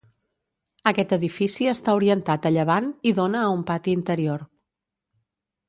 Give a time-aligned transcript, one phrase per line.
[0.91, 4.49] Aquest edifici està orientat a llevant i dóna a un pati interior.